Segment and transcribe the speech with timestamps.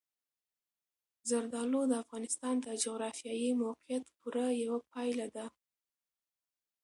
[1.29, 5.45] زردالو د افغانستان د جغرافیایي موقیعت پوره یوه پایله ده.